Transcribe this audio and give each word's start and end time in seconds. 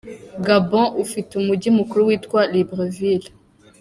Gabon 0.45 0.87
ufite 1.03 1.31
umujyi 1.35 1.69
mukuru 1.77 2.01
witwa 2.09 2.39
Libreville. 2.51 3.29